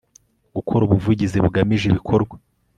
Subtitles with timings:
[0.55, 2.35] gukora ubuvugizi bugamije ibikorwa